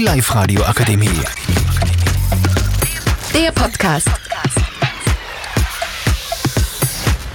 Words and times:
Die 0.00 0.06
Live-Radio 0.06 0.62
Akademie. 0.62 1.10
Der 3.34 3.52
Podcast. 3.52 4.08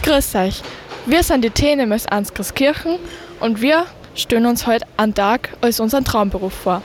Grüß 0.02 0.34
euch. 0.34 0.64
Wir 1.06 1.22
sind 1.22 1.44
die 1.44 1.52
Themen 1.52 1.94
aus 1.94 2.08
Ansgarskirchen 2.08 2.98
und 3.40 3.62
wir 3.62 3.86
stellen 4.16 4.48
uns 4.48 4.66
heute 4.66 4.84
einen 4.98 5.14
Tag 5.14 5.56
als 5.62 5.80
unseren 5.80 6.06
Traumberuf 6.06 6.54
vor. 6.54 6.82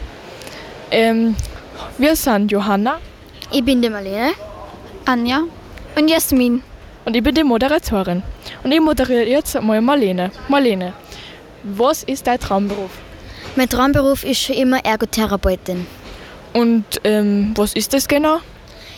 Ähm, 0.90 1.34
wir 1.96 2.14
sind 2.14 2.52
Johanna 2.52 2.98
Ich 3.50 3.64
bin 3.64 3.80
die 3.80 3.88
Marlene. 3.88 4.32
Anja. 5.06 5.44
Und 5.96 6.08
Jasmin. 6.10 6.62
und 7.06 7.16
ich 7.16 7.22
bin 7.22 7.34
die 7.34 7.42
Moderatorin. 7.42 8.22
Und 8.62 8.70
ich 8.70 8.82
moderiere 8.82 9.24
jetzt 9.24 9.56
einmal 9.56 9.80
Marlene. 9.80 10.30
Marlene, 10.46 10.92
was 11.62 12.02
ist 12.02 12.26
dein 12.26 12.38
Traumberuf? 12.38 12.90
Mein 13.56 13.68
Traumberuf 13.68 14.24
ist 14.24 14.40
schon 14.40 14.56
immer 14.56 14.84
Ergotherapeutin. 14.84 15.86
Und 16.52 16.84
ähm, 17.04 17.52
was 17.56 17.74
ist 17.74 17.92
das 17.92 18.06
genau? 18.06 18.38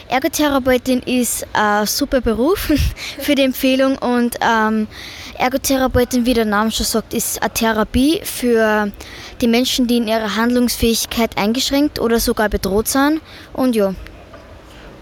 Ergotherapeutin 0.08 1.00
ist 1.00 1.46
ein 1.52 1.86
super 1.86 2.20
Beruf 2.20 2.70
für 3.18 3.34
die 3.34 3.42
Empfehlung 3.42 3.96
und 3.98 4.36
ähm, 4.40 4.86
Ergotherapeutin, 5.38 6.26
wie 6.26 6.34
der 6.34 6.44
Name 6.44 6.70
schon 6.70 6.84
sagt, 6.84 7.14
ist 7.14 7.42
eine 7.42 7.52
Therapie 7.52 8.20
für 8.24 8.92
die 9.40 9.48
Menschen, 9.48 9.86
die 9.86 9.96
in 9.96 10.08
ihrer 10.08 10.36
Handlungsfähigkeit 10.36 11.36
eingeschränkt 11.38 11.98
oder 11.98 12.20
sogar 12.20 12.48
bedroht 12.48 12.88
sind. 12.88 13.20
Und 13.54 13.74
ja, 13.74 13.94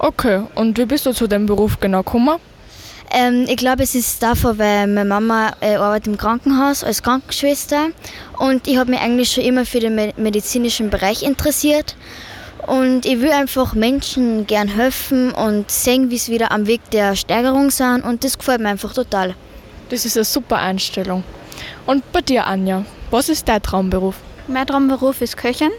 Okay, 0.02 0.44
und 0.54 0.78
wie 0.78 0.86
bist 0.86 1.04
du 1.04 1.12
zu 1.12 1.26
dem 1.26 1.44
Beruf 1.44 1.78
genau 1.78 2.02
gekommen? 2.02 2.38
Ähm, 3.12 3.46
ich 3.48 3.56
glaube, 3.56 3.82
es 3.82 3.94
ist 3.94 4.22
davon, 4.22 4.58
weil 4.58 4.86
meine 4.86 5.04
Mama 5.04 5.52
äh, 5.60 5.74
arbeitet 5.74 6.06
im 6.06 6.16
Krankenhaus 6.16 6.84
als 6.84 7.02
Krankenschwester 7.02 7.88
und 8.38 8.68
ich 8.68 8.76
habe 8.76 8.90
mich 8.90 9.00
eigentlich 9.00 9.32
schon 9.32 9.44
immer 9.44 9.66
für 9.66 9.80
den 9.80 9.96
me- 9.96 10.12
medizinischen 10.16 10.90
Bereich 10.90 11.22
interessiert. 11.22 11.96
Und 12.66 13.06
ich 13.06 13.20
will 13.20 13.32
einfach 13.32 13.74
Menschen 13.74 14.46
gern 14.46 14.68
helfen 14.68 15.32
und 15.32 15.70
sehen, 15.70 16.10
wie 16.10 16.18
sie 16.18 16.30
wieder 16.30 16.52
am 16.52 16.66
Weg 16.66 16.82
der 16.92 17.16
Steigerung 17.16 17.70
sind 17.70 18.02
und 18.02 18.22
das 18.22 18.38
gefällt 18.38 18.60
mir 18.60 18.68
einfach 18.68 18.92
total. 18.92 19.34
Das 19.88 20.04
ist 20.04 20.16
eine 20.16 20.24
super 20.24 20.58
Einstellung. 20.58 21.24
Und 21.86 22.12
bei 22.12 22.20
dir, 22.20 22.46
Anja, 22.46 22.84
was 23.10 23.28
ist 23.28 23.48
dein 23.48 23.62
Traumberuf? 23.62 24.14
Mein 24.46 24.66
Traumberuf 24.66 25.20
ist 25.20 25.36
Köchin. 25.36 25.70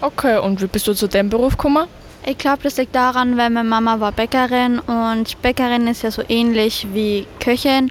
Okay, 0.00 0.38
und 0.38 0.62
wie 0.62 0.68
bist 0.68 0.86
du 0.86 0.94
zu 0.94 1.06
dem 1.06 1.28
Beruf 1.28 1.56
gekommen? 1.56 1.86
Ich 2.24 2.38
glaube, 2.38 2.62
das 2.62 2.76
liegt 2.76 2.94
daran, 2.94 3.36
weil 3.36 3.50
meine 3.50 3.68
Mama 3.68 3.98
war 3.98 4.12
Bäckerin 4.12 4.78
und 4.78 5.40
Bäckerin 5.42 5.88
ist 5.88 6.02
ja 6.02 6.10
so 6.10 6.22
ähnlich 6.28 6.86
wie 6.92 7.26
Köchin. 7.40 7.90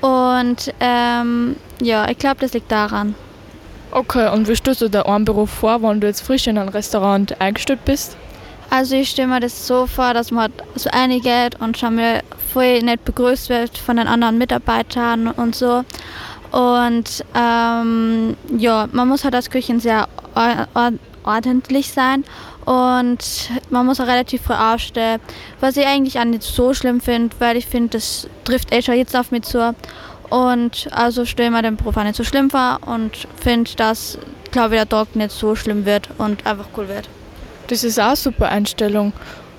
Und 0.00 0.72
ähm, 0.80 1.56
ja, 1.80 2.08
ich 2.08 2.16
glaube, 2.16 2.36
das 2.40 2.54
liegt 2.54 2.72
daran. 2.72 3.14
Okay, 3.90 4.32
und 4.32 4.48
wie 4.48 4.56
stellst 4.56 4.80
du 4.80 4.88
dir 4.88 5.06
einen 5.06 5.26
Beruf 5.26 5.50
vor, 5.50 5.82
wenn 5.82 6.00
du 6.00 6.06
jetzt 6.06 6.22
frisch 6.22 6.46
in 6.46 6.56
ein 6.56 6.70
Restaurant 6.70 7.38
eingestellt 7.40 7.84
bist? 7.84 8.16
Also 8.70 8.96
ich 8.96 9.10
stelle 9.10 9.28
mir 9.28 9.40
das 9.40 9.66
so 9.66 9.86
vor, 9.86 10.14
dass 10.14 10.30
man 10.30 10.52
so 10.74 10.90
eingeht 10.90 11.60
und 11.60 11.78
schon 11.78 11.96
mal 11.96 12.22
voll 12.52 12.80
nett 12.80 13.04
begrüßt 13.04 13.48
wird 13.50 13.76
von 13.76 13.96
den 13.96 14.08
anderen 14.08 14.38
Mitarbeitern 14.38 15.28
und 15.28 15.54
so. 15.54 15.84
Und 16.50 17.24
ähm, 17.34 18.36
ja, 18.56 18.88
man 18.92 19.08
muss 19.08 19.24
halt 19.24 19.34
als 19.34 19.50
Köchin 19.50 19.80
sehr 19.80 20.08
or 20.34 20.66
or 20.74 20.92
ordentlich 21.24 21.92
sein 21.92 22.24
und 22.66 23.50
man 23.70 23.86
muss 23.86 24.00
auch 24.00 24.08
relativ 24.08 24.42
früh 24.42 24.52
aufstehen, 24.54 25.20
was 25.60 25.76
ich 25.76 25.86
eigentlich 25.86 26.18
auch 26.18 26.24
nicht 26.24 26.42
so 26.42 26.74
schlimm 26.74 27.00
finde, 27.00 27.34
weil 27.38 27.56
ich 27.56 27.66
finde, 27.66 27.90
das 27.90 28.28
trifft 28.44 28.74
eh 28.74 28.82
schon 28.82 28.96
jetzt 28.96 29.16
auf 29.16 29.30
mich 29.30 29.44
zu. 29.44 29.74
Und 30.30 30.88
also 30.90 31.24
stelle 31.24 31.52
mir 31.52 31.62
den 31.62 31.76
Beruf 31.76 31.96
auch 31.96 32.02
nicht 32.02 32.16
so 32.16 32.24
schlimm 32.24 32.50
vor 32.50 32.80
und 32.84 33.28
finde, 33.40 33.70
dass, 33.76 34.18
glaube 34.50 34.74
ich, 34.74 34.80
der 34.80 34.88
Tag 34.88 35.14
nicht 35.14 35.30
so 35.30 35.54
schlimm 35.54 35.86
wird 35.86 36.08
und 36.18 36.44
einfach 36.44 36.66
cool 36.76 36.88
wird. 36.88 37.08
Das 37.68 37.84
ist 37.84 38.00
auch 38.00 38.06
eine 38.06 38.16
super 38.16 38.48
Einstellung. 38.48 39.12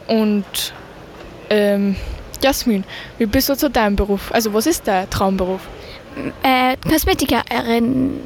Und 0.08 0.74
ähm, 1.50 1.96
Jasmin, 2.42 2.84
wie 3.18 3.26
bist 3.26 3.48
du 3.48 3.56
zu 3.56 3.70
deinem 3.70 3.96
Beruf? 3.96 4.34
Also 4.34 4.54
was 4.54 4.68
ist 4.68 4.86
dein 4.86 5.10
Traumberuf? 5.10 5.62
Äh, 6.44 6.76
Kosmetikerin. 6.86 8.20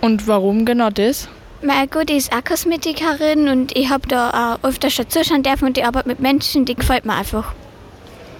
Und 0.00 0.26
warum 0.26 0.64
genau 0.64 0.90
das? 0.90 1.28
Meine 1.60 1.88
Gute 1.88 2.12
ist 2.12 2.32
auch 2.32 2.44
Kosmetikerin 2.44 3.48
und 3.48 3.76
ich 3.76 3.90
habe 3.90 4.06
da 4.06 4.56
auch 4.60 4.64
öfter 4.68 4.90
schon 4.90 5.10
zuschauen 5.10 5.42
dürfen 5.42 5.66
und 5.66 5.76
die 5.76 5.82
Arbeit 5.82 6.06
mit 6.06 6.20
Menschen, 6.20 6.64
die 6.64 6.76
gefällt 6.76 7.04
mir 7.04 7.14
einfach. 7.14 7.52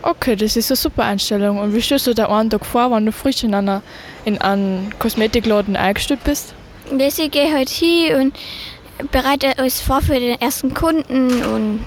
Okay, 0.02 0.36
das 0.36 0.56
ist 0.56 0.70
eine 0.70 0.76
super 0.76 1.04
Einstellung. 1.04 1.58
Und 1.58 1.74
wie 1.74 1.80
stellst 1.80 2.06
du 2.06 2.14
dir 2.14 2.30
einen 2.30 2.48
Tag 2.48 2.64
vor, 2.64 2.92
wenn 2.92 3.06
du 3.06 3.10
frisch 3.12 3.42
in, 3.42 3.54
einer, 3.54 3.82
in 4.24 4.40
einen 4.40 4.94
Kosmetikladen 5.00 5.74
eingestellt 5.76 6.22
bist? 6.22 6.54
Und 6.90 7.00
deswegen 7.00 7.32
gehe 7.32 7.48
ich 7.48 7.52
halt 7.52 7.68
hin 7.68 8.16
und 8.16 9.10
bereite 9.10 9.58
alles 9.58 9.80
vor 9.80 10.00
für 10.00 10.20
den 10.20 10.40
ersten 10.40 10.72
Kunden 10.72 11.42
und 11.44 11.84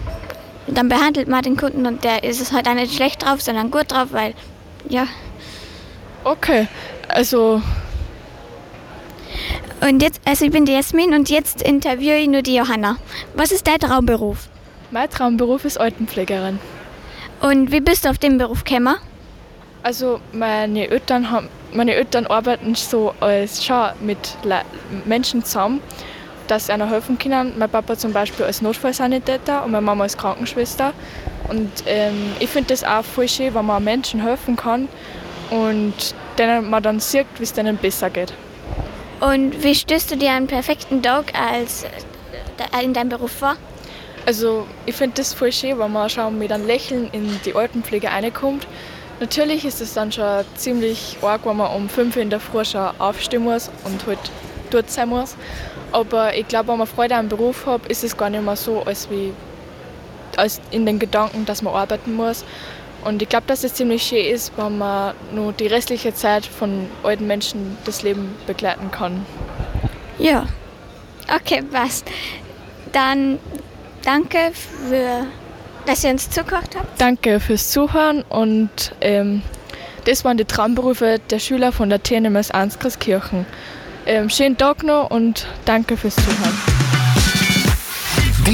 dann 0.68 0.90
behandelt 0.90 1.30
man 1.30 1.44
den 1.44 1.56
Kunden 1.56 1.86
und 1.86 2.03
der 2.03 2.24
ist 2.25 2.42
es 2.42 2.52
halt 2.52 2.68
auch 2.68 2.74
nicht 2.74 2.94
schlecht 2.94 3.24
drauf, 3.24 3.42
sondern 3.42 3.72
gut 3.72 3.92
drauf, 3.92 4.09
weil, 4.12 4.34
ja. 4.90 5.08
Okay, 6.25 6.68
also 7.08 7.62
Und 9.81 10.02
jetzt, 10.02 10.22
also 10.25 10.46
ich 10.46 10.52
bin 10.52 10.66
die 10.66 10.74
Jasmin 10.74 11.14
und 11.14 11.30
jetzt 11.30 11.62
interviewe 11.62 12.18
ich 12.18 12.28
nur 12.28 12.44
die 12.44 12.56
Johanna. 12.56 12.97
Was 13.36 13.52
ist 13.52 13.68
dein 13.68 13.80
Traumberuf? 13.80 14.47
mein 14.92 15.09
Traumberuf 15.09 15.66
ist 15.66 15.80
Altenpflegerin. 15.80 16.59
Und 17.40 17.72
wie 17.72 17.80
bist 17.80 18.06
du 18.06 18.09
auf 18.09 18.18
den 18.18 18.38
Beruf 18.38 18.64
gekommen? 18.64 18.97
Also 19.84 20.19
meine 20.31 20.90
Eltern, 20.90 21.31
haben, 21.31 21.47
meine 21.74 21.96
Eltern 21.96 22.28
arbeiten 22.28 22.75
so 22.75 23.14
als 23.19 23.66
schon 23.66 23.90
mit 24.02 24.38
Le 24.44 24.62
Menschen 25.06 25.44
zusammen, 25.44 25.81
dass 26.48 26.68
sie 26.68 26.74
einer 26.74 26.90
helfen 26.90 27.18
können. 27.18 27.53
Mein 27.58 27.69
Papa 27.69 27.98
zum 27.98 28.13
Beispiel 28.13 28.46
als 28.46 28.62
Notfallsanitäter 28.62 29.63
und 29.63 29.72
meine 29.72 29.84
Mama 29.84 30.03
als 30.03 30.18
Krankenschwester. 30.18 30.94
Und 31.50 31.72
ähm, 31.88 32.34
ich 32.40 32.50
finde 32.50 32.69
das 32.69 32.84
auch 32.84 33.03
voll 33.03 33.28
schön, 33.28 33.56
wenn 33.56 33.66
man 33.66 33.84
Menschen 33.84 34.22
helfen 34.22 34.56
kann 34.56 34.88
und 35.50 36.13
denen 36.38 36.69
man 36.69 36.84
dann 36.84 37.00
sieht, 37.00 37.25
wie 37.40 37.44
es 37.44 37.53
denen 37.53 37.78
besser 37.78 38.09
geht. 38.09 38.34
Und 39.22 39.64
wie 39.64 39.76
stößt 39.76 40.12
du 40.12 40.18
dir 40.18 40.32
einen 40.32 40.48
perfekten 40.48 41.04
Tag 41.04 41.34
als 41.40 41.84
äh, 41.84 42.84
in 42.84 42.94
deinem 42.94 43.09
Beruf 43.09 43.32
vor? 43.32 43.56
Also 44.26 44.66
ich 44.88 44.96
finde 44.96 45.18
das 45.18 45.34
voll 45.34 45.52
schön, 45.52 45.78
wenn 45.78 45.92
man 45.92 46.09
schon 46.09 46.40
mit 46.40 46.52
einem 46.52 46.66
Lächeln 46.66 47.08
in 47.12 47.40
die 47.46 47.56
Altenpflege 47.56 48.08
reinkommt. 48.08 48.68
Natürlich 49.20 49.64
ist 49.64 49.80
es 49.80 49.94
dann 49.94 50.12
schon 50.12 50.44
ziemlich 50.56 51.18
arg, 51.22 51.46
wenn 51.46 51.58
man 51.58 51.72
um 51.76 51.88
5 51.88 52.16
Uhr 52.16 52.22
in 52.24 52.31
der 52.31 52.40
Früh 52.40 52.66
schon 52.66 52.90
aufstehen 53.00 53.44
muss 53.44 53.70
und 53.84 54.06
halt 54.08 54.20
dort 54.72 54.90
sein 54.90 55.10
muss. 55.10 55.36
Aber 55.92 56.36
ich 56.36 56.48
glaube, 56.48 56.70
wenn 56.70 56.80
man 56.80 56.88
Freude 56.88 57.16
am 57.16 57.30
Beruf 57.30 57.68
hat, 57.68 57.86
ist 57.88 58.04
es 58.04 58.18
gar 58.18 58.31
nicht 58.31 58.44
mehr 58.44 58.56
so, 58.56 58.81
als, 58.81 59.08
wie, 59.12 59.34
als 60.36 60.60
in 60.72 60.88
den 60.88 60.98
Gedanken, 60.98 61.46
dass 61.46 61.62
man 61.62 61.76
arbeiten 61.76 62.16
muss. 62.16 62.44
Und 63.03 63.22
ich 63.22 63.29
glaube, 63.29 63.45
dass 63.47 63.63
es 63.63 63.73
ziemlich 63.73 64.03
schön 64.03 64.25
ist, 64.25 64.51
wenn 64.57 64.78
man 64.78 65.16
nur 65.34 65.53
die 65.53 65.67
restliche 65.67 66.13
Zeit 66.13 66.45
von 66.45 66.88
alten 67.03 67.28
Menschen 67.28 67.78
das 67.85 68.03
Leben 68.03 68.35
begleiten 68.45 68.91
kann. 68.91 69.25
Ja. 70.19 70.45
Okay, 71.34 71.62
passt. 71.63 72.06
Dann 72.91 73.39
danke 74.03 74.51
für, 74.53 75.25
dass 75.85 76.03
ihr 76.03 76.12
uns 76.12 76.29
zugehört 76.29 76.75
habt. 76.75 77.00
Danke 77.00 77.39
fürs 77.39 77.72
Zuhören 77.72 78.23
und 78.29 78.69
ähm, 79.01 79.41
das 80.06 80.25
waren 80.25 80.38
die 80.38 80.45
Traumberufe 80.45 81.19
der 81.29 81.39
Schüler 81.39 81.72
von 81.72 81.89
der 81.89 82.03
TNMS 82.03 82.51
Ansgarskirchen. 82.51 83.45
Ähm, 84.06 84.29
schönen 84.29 84.57
Tag 84.57 84.83
noch 84.83 85.09
und 85.09 85.47
danke 85.66 85.95
fürs 85.95 86.16
Zuhören. 86.16 86.81